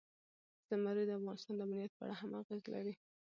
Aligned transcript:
زمرد 0.69 0.99
د 1.07 1.11
افغانستان 1.19 1.53
د 1.57 1.61
امنیت 1.67 1.91
په 1.95 2.01
اړه 2.05 2.15
هم 2.19 2.31
اغېز 2.41 2.61
لري. 2.73 2.93